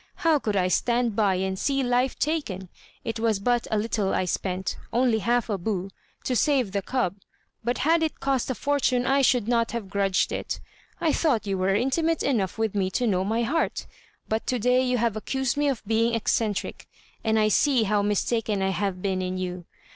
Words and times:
How 0.15 0.39
could 0.39 0.55
I 0.55 0.67
stand 0.67 1.15
by 1.15 1.35
and 1.35 1.59
see 1.59 1.83
life 1.83 2.17
taken? 2.17 2.69
It 3.03 3.19
was 3.19 3.37
but 3.37 3.67
a 3.69 3.77
little 3.77 4.15
I 4.15 4.25
spent 4.25 4.75
only 4.91 5.19
half 5.19 5.47
a 5.47 5.59
bu 5.59 5.89
to 6.23 6.35
save 6.35 6.71
the 6.71 6.81
cub, 6.81 7.17
but 7.63 7.77
had 7.77 8.01
it 8.01 8.19
cost 8.19 8.49
a 8.49 8.55
fortune 8.55 9.05
I 9.05 9.21
should 9.21 9.47
not 9.47 9.73
have 9.73 9.91
grudged 9.91 10.31
it. 10.31 10.59
I 10.99 11.13
thought 11.13 11.45
you 11.45 11.55
were 11.59 11.75
intimate 11.75 12.23
enough 12.23 12.57
with 12.57 12.73
me 12.73 12.89
to 12.89 13.05
know 13.05 13.23
my 13.23 13.43
heart; 13.43 13.85
but 14.27 14.47
to 14.47 14.57
day 14.57 14.81
you 14.83 14.97
have 14.97 15.15
accused 15.15 15.55
me 15.55 15.67
of 15.67 15.85
being 15.85 16.15
eccentric, 16.15 16.87
and 17.23 17.37
I 17.37 17.49
see 17.49 17.83
how 17.83 18.01
mistaken 18.01 18.63
I 18.63 18.69
have 18.69 19.03
been 19.03 19.21
in 19.21 19.37
you. 19.37 19.65